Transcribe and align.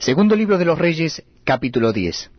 Segundo 0.00 0.34
libro 0.34 0.56
de 0.56 0.64
los 0.64 0.78
Reyes, 0.78 1.22
capítulo 1.44 1.92
10. 1.92 2.30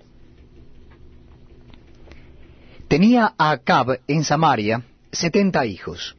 Tenía 2.87 3.35
a 3.37 3.51
Acab 3.51 3.99
en 4.07 4.23
Samaria 4.23 4.81
setenta 5.11 5.63
hijos. 5.67 6.17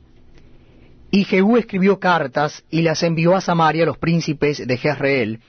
Y 1.10 1.24
Jehú 1.24 1.56
escribió 1.56 1.98
cartas 1.98 2.62
y 2.70 2.82
las 2.82 3.02
envió 3.02 3.34
a 3.34 3.40
Samaria 3.40 3.82
a 3.82 3.86
los 3.86 3.98
príncipes 3.98 4.64
de 4.64 4.76
Jezreel, 4.76 5.40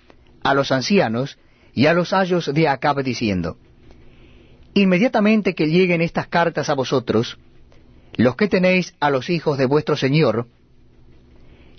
a 0.42 0.56
los 0.56 0.72
ancianos 0.72 1.38
y 1.76 1.86
a 1.86 1.94
los 1.94 2.12
ayos 2.12 2.52
de 2.52 2.68
Acab, 2.68 3.04
diciendo, 3.04 3.60
Inmediatamente 4.74 5.54
que 5.54 5.68
lleguen 5.68 6.02
estas 6.02 6.26
cartas 6.26 6.70
a 6.70 6.74
vosotros, 6.74 7.38
los 8.16 8.36
que 8.36 8.48
tenéis 8.48 8.96
a 9.00 9.12
los 9.12 9.30
hijos 9.30 9.60
de 9.60 9.68
vuestro 9.68 9.96
Señor, 9.96 10.48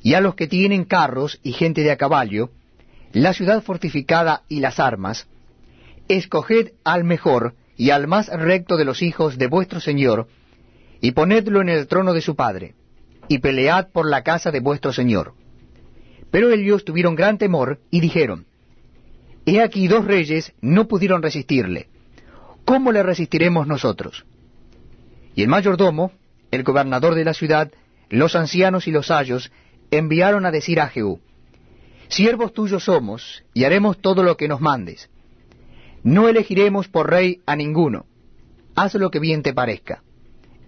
y 0.05 0.15
a 0.15 0.21
los 0.21 0.37
que 0.37 0.47
tienen 0.47 0.85
carros 0.85 1.41
y 1.43 1.51
gente 1.51 1.81
de 1.81 1.91
a 1.91 1.97
caballo, 1.97 2.51
la 3.15 3.33
ciudad 3.33 3.63
fortificada 3.63 4.43
y 4.49 4.59
las 4.59 4.81
armas, 4.81 5.29
escoged 6.09 6.73
al 6.83 7.05
mejor 7.05 7.55
y 7.77 7.91
al 7.91 8.09
más 8.09 8.27
recto 8.29 8.77
de 8.77 8.85
los 8.85 9.03
hijos 9.03 9.39
de 9.39 9.47
vuestro 9.47 9.81
Señor, 9.81 10.27
y 11.01 11.13
ponedlo 11.13 11.63
en 11.63 11.69
el 11.69 11.87
trono 11.87 12.13
de 12.13 12.21
su 12.21 12.35
padre, 12.35 12.75
y 13.29 13.39
pelead 13.39 13.91
por 13.93 14.11
la 14.11 14.23
casa 14.23 14.51
de 14.51 14.59
vuestro 14.59 14.93
Señor. 14.93 15.35
Pero 16.33 16.51
ellos 16.51 16.85
tuvieron 16.85 17.15
gran 17.15 17.39
temor 17.39 17.79
y 17.89 18.01
dijeron, 18.01 18.47
He 19.47 19.63
aquí 19.63 19.87
dos 19.87 20.05
reyes 20.05 20.53
no 20.61 20.89
pudieron 20.89 21.23
resistirle. 21.23 21.89
¿Cómo 22.65 22.91
le 22.91 23.03
resistiremos 23.05 23.69
nosotros? 23.69 24.25
Y 25.37 25.43
el 25.43 25.49
mayordomo, 25.49 26.11
el 26.51 26.65
gobernador 26.65 27.15
de 27.15 27.25
la 27.25 27.35
ciudad, 27.35 27.71
los 28.09 28.35
ancianos 28.35 28.89
y 28.89 28.91
los 28.91 29.13
ayos, 29.13 29.53
enviaron 29.93 30.47
a 30.47 30.51
decir 30.51 30.81
a 30.81 30.89
Jehú, 30.89 31.21
Siervos 32.15 32.53
tuyos 32.53 32.85
somos, 32.85 33.43
y 33.55 33.65
haremos 33.65 33.99
todo 33.99 34.23
lo 34.23 34.37
que 34.37 34.47
nos 34.47 34.61
mandes. 34.61 35.11
No 36.05 36.29
elegiremos 36.29 36.87
por 36.87 37.11
rey 37.11 37.41
a 37.45 37.57
ninguno. 37.57 38.07
Haz 38.77 38.95
lo 38.95 39.11
que 39.11 39.19
bien 39.19 39.43
te 39.43 39.53
parezca. 39.53 40.05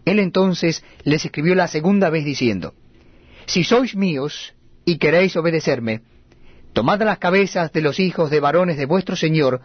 Él 0.05 0.19
entonces 0.19 0.83
les 1.05 1.25
escribió 1.25 1.55
la 1.55 1.69
segunda 1.69 2.11
vez 2.11 2.25
diciendo, 2.25 2.75
Si 3.47 3.62
sois 3.62 3.94
míos 3.94 4.55
y 4.84 4.98
queréis 4.98 5.36
obedecerme, 5.36 6.00
tomad 6.72 7.00
las 7.03 7.19
cabezas 7.19 7.72
de 7.72 7.81
los 7.81 8.00
hijos 8.00 8.28
de 8.28 8.41
varones 8.41 8.77
de 8.77 8.86
vuestro 8.86 9.14
Señor, 9.14 9.60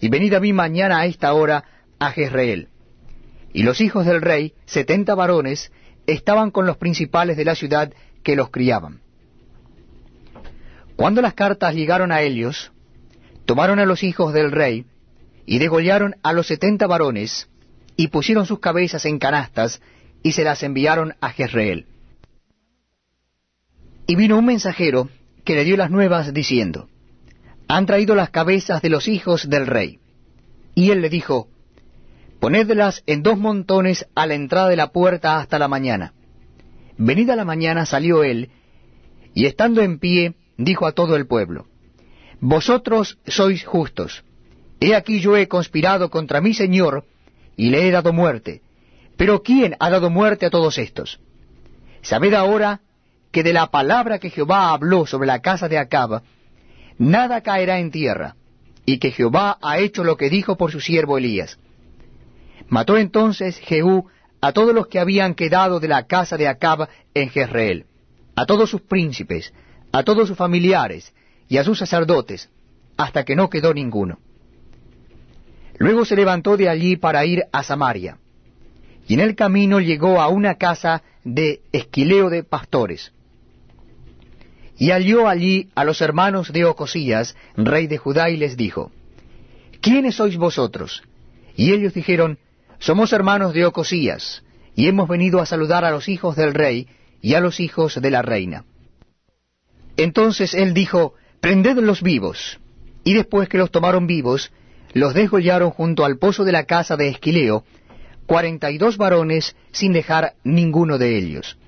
y 0.00 0.08
venid 0.08 0.32
a 0.32 0.40
mí 0.40 0.54
mañana 0.54 1.00
a 1.00 1.04
esta 1.04 1.34
hora 1.34 1.62
a 1.98 2.10
Jezreel. 2.10 2.68
Y 3.52 3.64
los 3.64 3.82
hijos 3.82 4.06
del 4.06 4.22
rey, 4.22 4.54
setenta 4.64 5.14
varones, 5.14 5.72
estaban 6.06 6.50
con 6.50 6.64
los 6.64 6.78
principales 6.78 7.36
de 7.36 7.44
la 7.44 7.54
ciudad 7.54 7.92
que 8.22 8.34
los 8.34 8.48
criaban. 8.48 9.02
Cuando 10.98 11.22
las 11.22 11.34
cartas 11.34 11.76
llegaron 11.76 12.10
a 12.10 12.22
ellos, 12.22 12.72
tomaron 13.44 13.78
a 13.78 13.86
los 13.86 14.02
hijos 14.02 14.32
del 14.32 14.50
rey, 14.50 14.84
y 15.46 15.60
degollaron 15.60 16.16
a 16.24 16.32
los 16.32 16.48
setenta 16.48 16.88
varones, 16.88 17.48
y 17.96 18.08
pusieron 18.08 18.46
sus 18.46 18.58
cabezas 18.58 19.04
en 19.04 19.20
canastas, 19.20 19.80
y 20.24 20.32
se 20.32 20.42
las 20.42 20.64
enviaron 20.64 21.14
a 21.20 21.30
Jezreel. 21.30 21.86
Y 24.08 24.16
vino 24.16 24.38
un 24.38 24.46
mensajero 24.46 25.08
que 25.44 25.54
le 25.54 25.62
dio 25.62 25.76
las 25.76 25.92
nuevas, 25.92 26.34
diciendo, 26.34 26.88
Han 27.68 27.86
traído 27.86 28.16
las 28.16 28.30
cabezas 28.30 28.82
de 28.82 28.88
los 28.88 29.06
hijos 29.06 29.48
del 29.48 29.68
rey. 29.68 30.00
Y 30.74 30.90
él 30.90 31.00
le 31.00 31.10
dijo, 31.10 31.46
Ponedlas 32.40 33.04
en 33.06 33.22
dos 33.22 33.38
montones 33.38 34.04
a 34.16 34.26
la 34.26 34.34
entrada 34.34 34.68
de 34.68 34.74
la 34.74 34.90
puerta 34.90 35.38
hasta 35.38 35.60
la 35.60 35.68
mañana. 35.68 36.12
Venida 36.96 37.36
la 37.36 37.44
mañana 37.44 37.86
salió 37.86 38.24
él, 38.24 38.50
y 39.32 39.46
estando 39.46 39.80
en 39.80 40.00
pie, 40.00 40.34
dijo 40.58 40.86
a 40.86 40.92
todo 40.92 41.16
el 41.16 41.26
pueblo, 41.26 41.66
Vosotros 42.40 43.18
sois 43.26 43.64
justos. 43.64 44.22
He 44.80 44.94
aquí 44.94 45.20
yo 45.20 45.36
he 45.36 45.48
conspirado 45.48 46.10
contra 46.10 46.40
mi 46.40 46.52
Señor, 46.52 47.04
y 47.56 47.70
le 47.70 47.88
he 47.88 47.90
dado 47.90 48.12
muerte. 48.12 48.62
Pero 49.16 49.42
¿quién 49.42 49.74
ha 49.80 49.90
dado 49.90 50.10
muerte 50.10 50.46
a 50.46 50.50
todos 50.50 50.78
estos? 50.78 51.18
Sabed 52.02 52.34
ahora 52.34 52.80
que 53.32 53.42
de 53.42 53.52
la 53.52 53.66
palabra 53.68 54.18
que 54.18 54.30
Jehová 54.30 54.70
habló 54.70 55.06
sobre 55.06 55.26
la 55.26 55.40
casa 55.40 55.68
de 55.68 55.78
Acab, 55.78 56.22
nada 56.98 57.40
caerá 57.40 57.80
en 57.80 57.90
tierra, 57.90 58.36
y 58.86 58.98
que 58.98 59.10
Jehová 59.10 59.58
ha 59.60 59.78
hecho 59.78 60.04
lo 60.04 60.16
que 60.16 60.30
dijo 60.30 60.56
por 60.56 60.70
su 60.70 60.80
siervo 60.80 61.18
Elías. 61.18 61.58
Mató 62.68 62.96
entonces 62.96 63.58
Jehú 63.58 64.06
a 64.40 64.52
todos 64.52 64.74
los 64.74 64.86
que 64.86 65.00
habían 65.00 65.34
quedado 65.34 65.80
de 65.80 65.88
la 65.88 66.06
casa 66.06 66.36
de 66.36 66.46
Acab 66.46 66.88
en 67.14 67.30
Jezreel, 67.30 67.86
a 68.36 68.46
todos 68.46 68.70
sus 68.70 68.82
príncipes, 68.82 69.52
a 69.92 70.02
todos 70.02 70.28
sus 70.28 70.36
familiares 70.36 71.12
y 71.48 71.56
a 71.56 71.64
sus 71.64 71.78
sacerdotes, 71.78 72.50
hasta 72.96 73.24
que 73.24 73.36
no 73.36 73.48
quedó 73.48 73.72
ninguno. 73.72 74.18
Luego 75.78 76.04
se 76.04 76.16
levantó 76.16 76.56
de 76.56 76.68
allí 76.68 76.96
para 76.96 77.24
ir 77.24 77.44
a 77.52 77.62
Samaria, 77.62 78.18
y 79.06 79.14
en 79.14 79.20
el 79.20 79.34
camino 79.34 79.80
llegó 79.80 80.20
a 80.20 80.28
una 80.28 80.56
casa 80.56 81.02
de 81.24 81.62
esquileo 81.72 82.28
de 82.28 82.44
pastores. 82.44 83.12
Y 84.76 84.90
halló 84.90 85.28
allí 85.28 85.70
a 85.74 85.84
los 85.84 86.00
hermanos 86.00 86.52
de 86.52 86.64
Ocosías, 86.64 87.36
rey 87.56 87.86
de 87.86 87.98
Judá, 87.98 88.30
y 88.30 88.36
les 88.36 88.56
dijo, 88.56 88.92
¿Quiénes 89.80 90.16
sois 90.16 90.36
vosotros? 90.36 91.02
Y 91.56 91.72
ellos 91.72 91.94
dijeron, 91.94 92.38
Somos 92.78 93.12
hermanos 93.12 93.54
de 93.54 93.64
Ocosías, 93.64 94.44
y 94.74 94.86
hemos 94.86 95.08
venido 95.08 95.40
a 95.40 95.46
saludar 95.46 95.84
a 95.84 95.90
los 95.90 96.08
hijos 96.08 96.36
del 96.36 96.54
rey 96.54 96.86
y 97.20 97.34
a 97.34 97.40
los 97.40 97.58
hijos 97.58 98.00
de 98.00 98.10
la 98.10 98.22
reina. 98.22 98.64
Entonces 99.98 100.54
él 100.54 100.72
dijo, 100.72 101.14
Prendedlos 101.40 102.02
vivos. 102.02 102.58
Y 103.04 103.14
después 103.14 103.48
que 103.48 103.58
los 103.58 103.70
tomaron 103.70 104.06
vivos, 104.06 104.50
los 104.92 105.12
desgollaron 105.12 105.70
junto 105.70 106.04
al 106.04 106.18
pozo 106.18 106.44
de 106.44 106.52
la 106.52 106.64
casa 106.64 106.96
de 106.96 107.08
Esquileo, 107.08 107.64
cuarenta 108.26 108.70
y 108.70 108.78
dos 108.78 108.96
varones 108.96 109.54
sin 109.72 109.92
dejar 109.92 110.34
ninguno 110.44 110.98
de 110.98 111.16
ellos. 111.16 111.58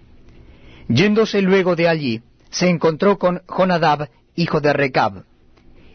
Yéndose 0.88 1.42
luego 1.42 1.76
de 1.76 1.88
allí, 1.88 2.22
se 2.50 2.68
encontró 2.68 3.18
con 3.18 3.42
Jonadab, 3.46 4.10
hijo 4.34 4.60
de 4.60 4.72
Recab, 4.72 5.24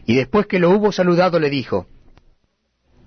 y 0.06 0.14
después 0.14 0.46
que 0.46 0.58
lo 0.58 0.70
hubo 0.70 0.92
saludado 0.92 1.38
le 1.38 1.50
dijo, 1.50 1.86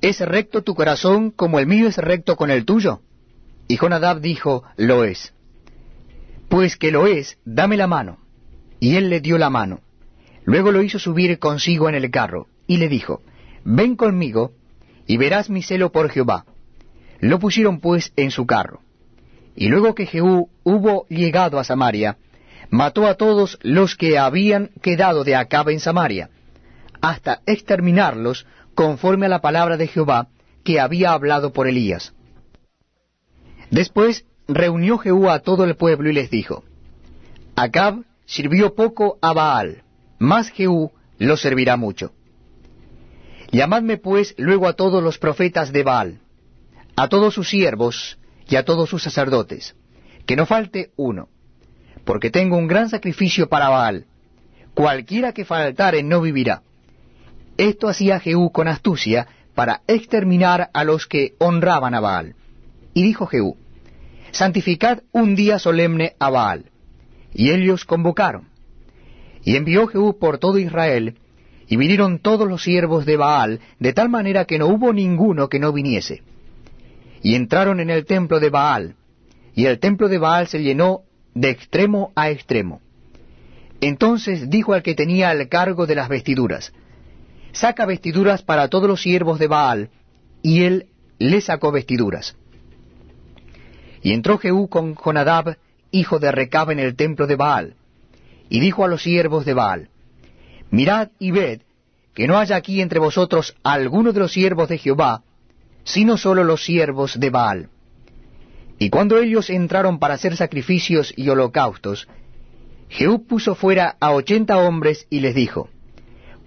¿Es 0.01 0.19
recto 0.21 0.63
tu 0.63 0.75
corazón 0.75 1.31
como 1.31 1.59
el 1.59 1.67
mío 1.67 1.87
es 1.87 1.97
recto 1.97 2.35
con 2.35 2.51
el 2.51 2.65
tuyo? 2.65 3.01
Y 3.67 3.77
Jonadab 3.77 4.21
dijo, 4.21 4.63
Lo 4.77 5.03
es. 5.03 5.33
Pues 6.47 6.77
que 6.77 6.91
lo 6.91 7.07
es, 7.07 7.37
dame 7.45 7.77
la 7.77 7.87
mano. 7.87 8.17
Y 8.79 8.95
él 8.95 9.09
le 9.09 9.21
dio 9.21 9.37
la 9.37 9.49
mano. 9.49 9.81
Luego 10.45 10.71
lo 10.71 10.81
hizo 10.81 10.99
subir 10.99 11.37
consigo 11.39 11.89
en 11.89 11.95
el 11.95 12.09
carro, 12.11 12.47
y 12.65 12.77
le 12.77 12.87
dijo, 12.87 13.21
Ven 13.63 13.95
conmigo, 13.95 14.53
y 15.05 15.17
verás 15.17 15.49
mi 15.49 15.61
celo 15.61 15.91
por 15.91 16.09
Jehová. 16.09 16.45
Lo 17.19 17.39
pusieron 17.39 17.79
pues 17.79 18.13
en 18.15 18.31
su 18.31 18.45
carro. 18.45 18.81
Y 19.55 19.67
luego 19.67 19.93
que 19.95 20.05
Jehú 20.05 20.49
hubo 20.63 21.05
llegado 21.09 21.59
a 21.59 21.63
Samaria, 21.63 22.17
mató 22.69 23.07
a 23.07 23.15
todos 23.15 23.57
los 23.61 23.95
que 23.95 24.17
habían 24.17 24.69
quedado 24.81 25.23
de 25.23 25.35
Acab 25.35 25.69
en 25.69 25.79
Samaria, 25.79 26.29
hasta 27.01 27.41
exterminarlos 27.45 28.45
conforme 28.75 29.25
a 29.25 29.29
la 29.29 29.41
palabra 29.41 29.77
de 29.77 29.87
Jehová 29.87 30.29
que 30.63 30.79
había 30.79 31.11
hablado 31.11 31.51
por 31.51 31.67
Elías. 31.67 32.13
Después 33.71 34.25
reunió 34.47 34.97
Jehú 34.97 35.29
a 35.29 35.39
todo 35.39 35.63
el 35.63 35.75
pueblo 35.75 36.09
y 36.09 36.13
les 36.13 36.29
dijo, 36.29 36.63
Acab 37.55 38.03
sirvió 38.29 38.75
poco 38.75 39.17
a 39.23 39.33
Baal, 39.33 39.83
mas 40.19 40.51
Jehú 40.51 40.91
lo 41.17 41.35
servirá 41.35 41.77
mucho. 41.77 42.13
Llamadme 43.51 43.97
pues 43.97 44.35
luego 44.37 44.67
a 44.67 44.73
todos 44.73 45.03
los 45.03 45.17
profetas 45.17 45.73
de 45.73 45.81
Baal, 45.81 46.19
a 46.95 47.07
todos 47.07 47.33
sus 47.33 47.49
siervos 47.49 48.19
y 48.47 48.55
a 48.55 48.63
todos 48.63 48.87
sus 48.87 49.01
sacerdotes, 49.01 49.75
que 50.27 50.35
no 50.35 50.45
falte 50.45 50.91
uno, 50.95 51.29
porque 52.05 52.29
tengo 52.29 52.55
un 52.55 52.67
gran 52.67 52.89
sacrificio 52.89 53.49
para 53.49 53.69
Baal. 53.69 54.05
Cualquiera 54.75 55.33
que 55.33 55.43
faltare 55.43 56.03
no 56.03 56.21
vivirá. 56.21 56.61
Esto 57.57 57.89
hacía 57.89 58.19
Jehú 58.19 58.51
con 58.51 58.67
astucia 58.67 59.27
para 59.55 59.81
exterminar 59.87 60.69
a 60.71 60.83
los 60.83 61.07
que 61.07 61.33
honraban 61.39 61.95
a 61.95 61.99
Baal. 61.99 62.35
Y 62.93 63.01
dijo 63.01 63.25
Jehú, 63.25 63.57
santificad 64.31 65.01
un 65.11 65.35
día 65.35 65.57
solemne 65.57 66.15
a 66.19 66.29
Baal 66.29 66.69
y 67.33 67.51
ellos 67.51 67.85
convocaron. 67.85 68.47
Y 69.43 69.55
envió 69.55 69.87
Jehú 69.87 70.17
por 70.17 70.37
todo 70.37 70.57
Israel, 70.59 71.15
y 71.67 71.77
vinieron 71.77 72.19
todos 72.19 72.47
los 72.47 72.63
siervos 72.63 73.05
de 73.05 73.17
Baal, 73.17 73.59
de 73.79 73.93
tal 73.93 74.09
manera 74.09 74.45
que 74.45 74.57
no 74.57 74.67
hubo 74.67 74.91
ninguno 74.91 75.49
que 75.49 75.59
no 75.59 75.71
viniese. 75.71 76.23
Y 77.21 77.35
entraron 77.35 77.79
en 77.79 77.89
el 77.89 78.05
templo 78.05 78.39
de 78.39 78.49
Baal, 78.49 78.95
y 79.53 79.65
el 79.65 79.79
templo 79.79 80.09
de 80.09 80.17
Baal 80.17 80.47
se 80.47 80.63
llenó 80.63 81.01
de 81.35 81.49
extremo 81.49 82.11
a 82.15 82.31
extremo. 82.31 82.81
Entonces 83.81 84.49
dijo 84.49 84.73
al 84.73 84.83
que 84.83 84.95
tenía 84.95 85.31
el 85.31 85.47
cargo 85.47 85.85
de 85.85 85.95
las 85.95 86.09
vestiduras, 86.09 86.73
Saca 87.51 87.85
vestiduras 87.85 88.43
para 88.43 88.67
todos 88.67 88.87
los 88.87 89.01
siervos 89.01 89.39
de 89.39 89.47
Baal, 89.47 89.89
y 90.41 90.63
él 90.63 90.87
le 91.17 91.41
sacó 91.41 91.71
vestiduras. 91.71 92.35
Y 94.01 94.13
entró 94.13 94.37
Jehú 94.37 94.69
con 94.69 94.95
Jonadab, 94.95 95.57
hijo 95.91 96.19
de 96.19 96.31
Recab, 96.31 96.71
en 96.71 96.79
el 96.79 96.95
templo 96.95 97.27
de 97.27 97.35
Baal, 97.35 97.75
y 98.49 98.59
dijo 98.59 98.83
a 98.83 98.87
los 98.87 99.03
siervos 99.03 99.45
de 99.45 99.53
Baal, 99.53 99.89
Mirad 100.71 101.09
y 101.19 101.31
ved 101.31 101.61
que 102.13 102.27
no 102.27 102.37
haya 102.37 102.55
aquí 102.55 102.81
entre 102.81 102.99
vosotros 102.99 103.55
alguno 103.63 104.11
de 104.11 104.19
los 104.19 104.33
siervos 104.33 104.69
de 104.69 104.77
Jehová, 104.77 105.23
sino 105.83 106.17
solo 106.17 106.43
los 106.43 106.63
siervos 106.63 107.19
de 107.19 107.29
Baal. 107.29 107.69
Y 108.77 108.89
cuando 108.89 109.17
ellos 109.17 109.49
entraron 109.49 109.99
para 109.99 110.15
hacer 110.15 110.35
sacrificios 110.35 111.13
y 111.15 111.29
holocaustos, 111.29 112.07
Jehú 112.89 113.25
puso 113.25 113.55
fuera 113.55 113.95
a 113.99 114.11
ochenta 114.11 114.57
hombres 114.57 115.05
y 115.09 115.19
les 115.19 115.35
dijo, 115.35 115.69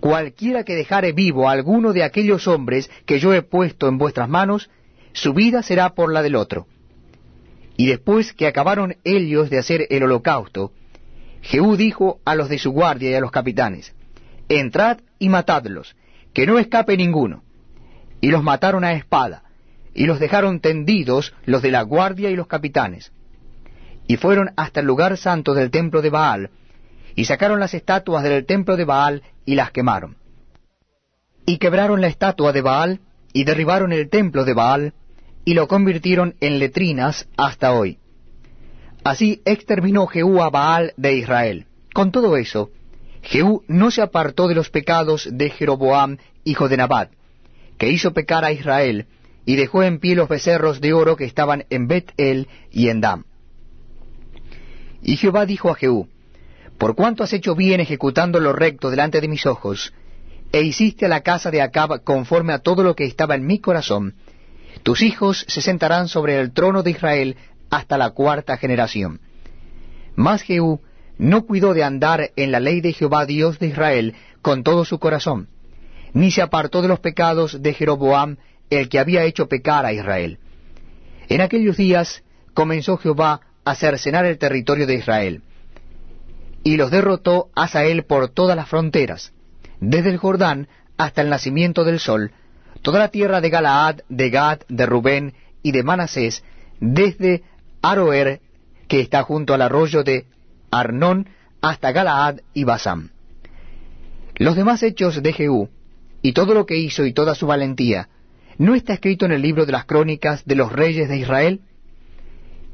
Cualquiera 0.00 0.64
que 0.64 0.74
dejare 0.74 1.12
vivo 1.12 1.48
alguno 1.48 1.92
de 1.92 2.02
aquellos 2.02 2.48
hombres 2.48 2.90
que 3.06 3.20
yo 3.20 3.32
he 3.32 3.42
puesto 3.42 3.86
en 3.86 3.98
vuestras 3.98 4.28
manos, 4.28 4.68
su 5.12 5.32
vida 5.32 5.62
será 5.62 5.94
por 5.94 6.12
la 6.12 6.22
del 6.22 6.34
otro. 6.34 6.66
Y 7.76 7.86
después 7.86 8.32
que 8.32 8.46
acabaron 8.46 8.96
ellos 9.04 9.50
de 9.50 9.58
hacer 9.58 9.86
el 9.90 10.02
holocausto, 10.02 10.72
Jehú 11.42 11.76
dijo 11.76 12.20
a 12.24 12.34
los 12.34 12.48
de 12.48 12.58
su 12.58 12.70
guardia 12.70 13.10
y 13.10 13.14
a 13.14 13.20
los 13.20 13.30
capitanes, 13.30 13.94
Entrad 14.48 14.98
y 15.18 15.28
matadlos, 15.28 15.96
que 16.32 16.46
no 16.46 16.58
escape 16.58 16.96
ninguno. 16.96 17.42
Y 18.20 18.28
los 18.28 18.42
mataron 18.42 18.84
a 18.84 18.92
espada, 18.92 19.44
y 19.94 20.06
los 20.06 20.20
dejaron 20.20 20.60
tendidos 20.60 21.34
los 21.44 21.62
de 21.62 21.70
la 21.70 21.82
guardia 21.82 22.30
y 22.30 22.36
los 22.36 22.46
capitanes. 22.46 23.12
Y 24.06 24.16
fueron 24.16 24.52
hasta 24.56 24.80
el 24.80 24.86
lugar 24.86 25.16
santo 25.16 25.54
del 25.54 25.70
templo 25.70 26.02
de 26.02 26.10
Baal, 26.10 26.50
y 27.14 27.24
sacaron 27.24 27.60
las 27.60 27.74
estatuas 27.74 28.22
del 28.22 28.46
templo 28.46 28.76
de 28.76 28.84
Baal 28.84 29.22
y 29.44 29.54
las 29.54 29.70
quemaron. 29.70 30.16
Y 31.44 31.58
quebraron 31.58 32.00
la 32.00 32.06
estatua 32.06 32.52
de 32.52 32.62
Baal, 32.62 33.00
y 33.32 33.44
derribaron 33.44 33.92
el 33.92 34.08
templo 34.08 34.44
de 34.44 34.54
Baal, 34.54 34.94
y 35.44 35.54
lo 35.54 35.68
convirtieron 35.68 36.34
en 36.40 36.58
letrinas 36.58 37.28
hasta 37.36 37.72
hoy. 37.72 37.98
Así 39.04 39.42
exterminó 39.44 40.06
Jehú 40.06 40.42
a 40.42 40.50
Baal 40.50 40.92
de 40.96 41.16
Israel. 41.16 41.66
Con 41.92 42.12
todo 42.12 42.36
eso, 42.36 42.70
Jehú 43.22 43.64
no 43.66 43.90
se 43.90 44.02
apartó 44.02 44.48
de 44.48 44.54
los 44.54 44.70
pecados 44.70 45.28
de 45.30 45.50
Jeroboam, 45.50 46.18
hijo 46.44 46.68
de 46.68 46.76
Nabat, 46.76 47.10
que 47.78 47.90
hizo 47.90 48.12
pecar 48.12 48.44
a 48.44 48.52
Israel, 48.52 49.06
y 49.44 49.56
dejó 49.56 49.82
en 49.82 49.98
pie 49.98 50.14
los 50.14 50.28
becerros 50.28 50.80
de 50.80 50.92
oro 50.92 51.16
que 51.16 51.24
estaban 51.24 51.64
en 51.70 51.88
Bet-El 51.88 52.48
y 52.70 52.88
en 52.88 53.00
Dam. 53.00 53.24
Y 55.02 55.16
Jehová 55.16 55.46
dijo 55.46 55.70
a 55.70 55.74
Jehú, 55.74 56.08
Por 56.78 56.94
cuanto 56.94 57.24
has 57.24 57.32
hecho 57.32 57.56
bien 57.56 57.80
ejecutando 57.80 58.38
lo 58.38 58.52
recto 58.52 58.90
delante 58.90 59.20
de 59.20 59.28
mis 59.28 59.46
ojos, 59.46 59.92
e 60.52 60.62
hiciste 60.62 61.06
a 61.06 61.08
la 61.08 61.22
casa 61.22 61.50
de 61.50 61.60
Acab 61.60 62.04
conforme 62.04 62.52
a 62.52 62.60
todo 62.60 62.84
lo 62.84 62.94
que 62.94 63.04
estaba 63.04 63.34
en 63.34 63.46
mi 63.46 63.58
corazón, 63.58 64.14
tus 64.82 65.02
hijos 65.02 65.44
se 65.48 65.60
sentarán 65.60 66.08
sobre 66.08 66.40
el 66.40 66.52
trono 66.52 66.82
de 66.82 66.90
Israel 66.90 67.36
hasta 67.70 67.98
la 67.98 68.10
cuarta 68.10 68.56
generación. 68.56 69.20
Mas 70.16 70.42
Jehú 70.42 70.80
no 71.18 71.46
cuidó 71.46 71.74
de 71.74 71.84
andar 71.84 72.30
en 72.36 72.52
la 72.52 72.60
ley 72.60 72.80
de 72.80 72.92
Jehová 72.92 73.26
Dios 73.26 73.58
de 73.58 73.68
Israel 73.68 74.14
con 74.42 74.62
todo 74.62 74.84
su 74.84 74.98
corazón, 74.98 75.48
ni 76.12 76.30
se 76.30 76.42
apartó 76.42 76.82
de 76.82 76.88
los 76.88 77.00
pecados 77.00 77.62
de 77.62 77.74
Jeroboam, 77.74 78.36
el 78.70 78.88
que 78.88 78.98
había 78.98 79.24
hecho 79.24 79.48
pecar 79.48 79.86
a 79.86 79.92
Israel. 79.92 80.38
En 81.28 81.40
aquellos 81.40 81.76
días 81.76 82.22
comenzó 82.54 82.96
Jehová 82.98 83.40
a 83.64 83.74
cercenar 83.74 84.26
el 84.26 84.38
territorio 84.38 84.86
de 84.86 84.96
Israel, 84.96 85.42
y 86.64 86.76
los 86.76 86.90
derrotó 86.90 87.50
Asael 87.54 88.04
por 88.04 88.28
todas 88.28 88.56
las 88.56 88.68
fronteras, 88.68 89.32
desde 89.80 90.10
el 90.10 90.18
Jordán 90.18 90.68
hasta 90.96 91.22
el 91.22 91.30
nacimiento 91.30 91.84
del 91.84 92.00
sol, 92.00 92.32
toda 92.80 92.98
la 92.98 93.08
tierra 93.08 93.40
de 93.40 93.50
Galaad, 93.50 94.00
de 94.08 94.30
Gad, 94.30 94.60
de 94.68 94.86
Rubén 94.86 95.34
y 95.62 95.72
de 95.72 95.82
Manasés, 95.82 96.42
desde 96.80 97.42
Aroer, 97.82 98.40
que 98.88 99.00
está 99.00 99.22
junto 99.22 99.54
al 99.54 99.62
arroyo 99.62 100.02
de 100.02 100.26
Arnón, 100.70 101.28
hasta 101.60 101.92
Galaad 101.92 102.40
y 102.54 102.64
Basán. 102.64 103.10
Los 104.36 104.56
demás 104.56 104.82
hechos 104.82 105.22
de 105.22 105.32
Jehú, 105.32 105.68
y 106.22 106.32
todo 106.32 106.54
lo 106.54 106.66
que 106.66 106.76
hizo 106.76 107.04
y 107.04 107.12
toda 107.12 107.34
su 107.34 107.46
valentía, 107.46 108.08
¿no 108.58 108.74
está 108.74 108.94
escrito 108.94 109.26
en 109.26 109.32
el 109.32 109.42
libro 109.42 109.66
de 109.66 109.72
las 109.72 109.84
crónicas 109.84 110.44
de 110.44 110.56
los 110.56 110.72
reyes 110.72 111.08
de 111.08 111.18
Israel? 111.18 111.60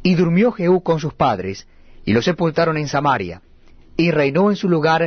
Y 0.02 0.14
durmió 0.14 0.52
Jehú 0.52 0.82
con 0.82 1.00
sus 1.00 1.14
padres, 1.14 1.66
y 2.04 2.12
lo 2.12 2.22
sepultaron 2.22 2.78
en 2.78 2.88
Samaria, 2.88 3.42
y 3.96 4.10
reinó 4.10 4.50
en 4.50 4.56
su 4.56 4.68
lugar 4.68 4.96